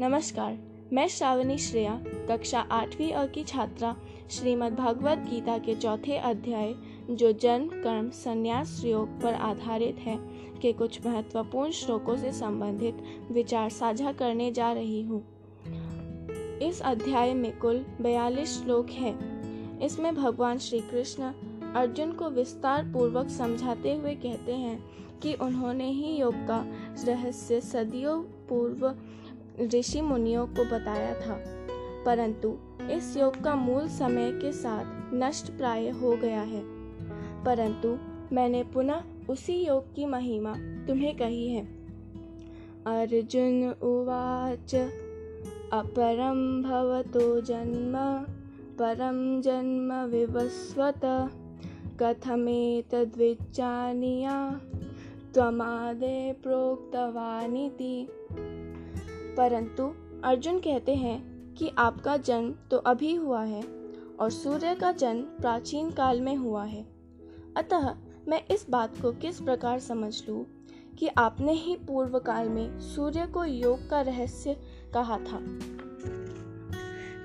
[0.00, 0.58] नमस्कार,
[0.92, 3.96] मैं श्रावणी श्रेया, कक्षा आठवीं अ की छात्रा,
[4.30, 6.74] श्रीमद् भगवद गीता के चौथे अध्याय,
[7.10, 10.18] जो जन्म, कर्म, संन्यास, योग पर आधारित है,
[10.62, 12.96] के कुछ महत्वपूर्ण श्लोकों से संबंधित
[13.30, 15.26] विचार साझा करने जा रही हूँ।
[16.62, 21.32] इस अध्याय में कुल बयालीस श्लोक हैं। इसमें भगवान श्री कृष्ण
[21.74, 24.90] अर्जुन को विस्तार पूर्वक समझाते हुए कहते हैं
[25.22, 26.66] कि उन्होंने ही योग का
[27.04, 28.94] रहस्य सदियों पूर्व
[29.66, 31.44] ऋषि मुनियों को बताया था,
[32.06, 32.58] परंतु
[32.90, 36.62] इस योग का मूल समय के साथ नष्ट प्राय हो गया है।
[37.44, 37.98] परंतु
[38.34, 41.68] मैंने पुनः उसी योग की महिमा तुम्हें कही है।
[42.86, 44.74] अर्जुन उवाच
[45.72, 48.24] अपरम भवतो जन्म
[48.78, 51.30] परम जन्म विवस्वत
[52.02, 54.60] कथमेतद्विज्जानीया
[55.34, 58.08] त्वमादे प्रोक्तवानिति।
[59.40, 63.62] परंतु अर्जुन कहते हैं कि आपका जन्म तो अभी हुआ है
[64.20, 66.82] और सूर्य का जन्म प्राचीन काल में हुआ है।
[67.56, 67.94] अतः
[68.28, 70.46] मैं इस बात को किस प्रकार समझ लूँ
[70.98, 74.56] कि आपने ही पूर्व काल में सूर्य को योग का रहस्य
[74.94, 75.38] कहा था?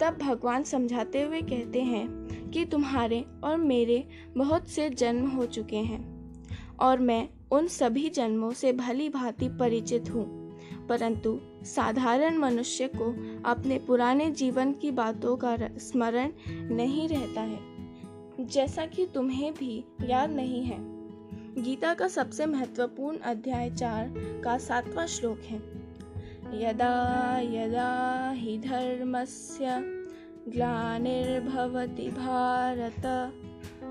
[0.00, 2.06] तब भगवान समझाते हुए कहते हैं
[2.50, 6.32] कि तुम्हारे और मेरे बहुत से जन्म हो चुके हैं
[6.80, 10.41] और मैं उन सभी जन्मों से भली भांति परिचित हूँ।
[10.92, 13.04] परंतु साधारण मनुष्य को
[13.50, 17.58] अपने पुराने जीवन की बातों का स्मरण नहीं रहता है।
[18.40, 20.76] जैसा कि तुम्हें भी याद नहीं है,
[21.62, 25.56] गीता का सबसे महत्वपूर्ण अध्याय चार का सातवां श्लोक है।
[26.62, 29.64] यदा यदा हि धर्मस्य
[30.48, 33.06] ग्लानिर्भवति भारत,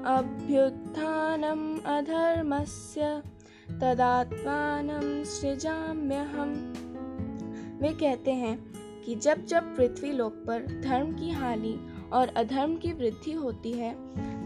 [0.06, 3.22] अभ्युत्थानम् अधर्मस्य,
[3.72, 6.91] तदात्मानं सृजाम्यहम्।
[7.82, 8.74] वे कहते हैं
[9.06, 11.80] कि जब जब पृथ्वी लोक पर धर्म की हानि
[12.14, 13.96] और अधर्म की वृद्धि होती है,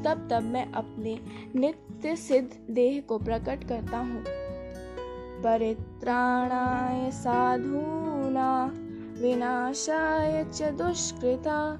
[0.03, 1.19] तब तब मैं अपने
[1.55, 4.23] नित्य सिद्ध देह को प्रकट करता हूँ।
[5.43, 8.73] परित्राणाय साधूना,
[9.21, 11.79] विनाशाय च दुष्कृता,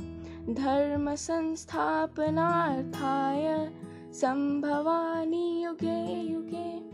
[0.50, 3.72] धर्म संस्थापनार्थाय
[4.14, 6.86] संभवानी युगे युगे।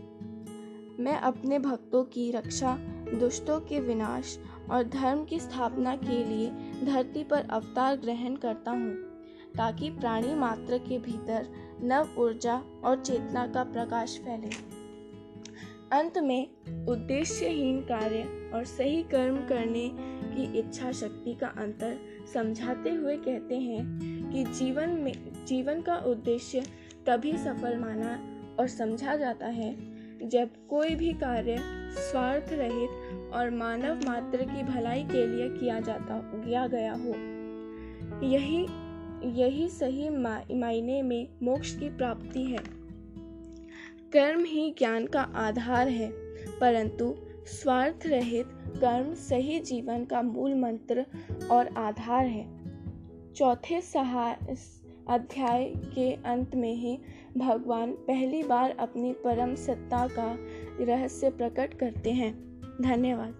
[1.02, 2.78] मैं अपने भक्तों की रक्षा,
[3.20, 4.38] दुष्टों के विनाश
[4.72, 6.50] और धर्म की स्थापना के लिए
[6.84, 8.94] धरती पर अवतार ग्रहण करता हूँ,
[9.56, 11.48] ताकि प्राणी मात्र के भीतर
[11.82, 14.50] नव ऊर्जा और चेतना का प्रकाश फैले।
[15.92, 16.46] अंत में,
[16.88, 19.90] उद्देश्यहीन कार्य और सही कर्म करने
[20.34, 21.98] की इच्छा शक्ति का अंतर
[22.34, 23.84] समझाते हुए कहते हैं
[24.32, 25.12] कि जीवन में,
[25.46, 26.62] जीवन का उद्देश्य
[27.06, 28.18] तभी सफल माना
[28.58, 29.74] और समझा जाता है
[30.28, 31.56] जब कोई भी कार्य
[31.92, 37.14] स्वार्थ रहित और मानव मात्र की भलाई के लिए किया जाता, किया गया हो।
[38.26, 38.66] यही
[39.22, 40.08] यही सही
[40.54, 42.58] मायने में मोक्ष की प्राप्ति है।
[44.12, 46.10] कर्म ही ज्ञान का आधार है,
[46.60, 47.14] परंतु
[47.46, 51.06] स्वार्थ रहित कर्म सही जीवन का मूल मंत्र
[51.50, 52.62] और आधार है।
[53.32, 53.76] चौथे
[55.08, 56.98] अध्याय के अंत में ही
[57.36, 60.36] भगवान पहली बार अपनी परम सत्ता का
[60.84, 63.34] रहस्य प्रकट करते हैं। धन्यवाद।